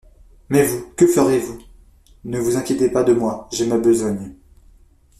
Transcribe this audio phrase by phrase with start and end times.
[0.49, 1.59] Mais vous, que ferez-vous?
[2.25, 4.33] Ne vous inquiétez pas de moi; j'ai ma besogne.